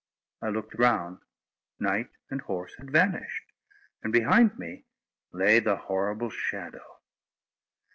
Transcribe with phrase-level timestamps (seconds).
[0.41, 1.19] I looked round:
[1.79, 3.43] knight and horse had vanished,
[4.01, 4.85] and behind me
[5.31, 6.99] lay the horrible shadow.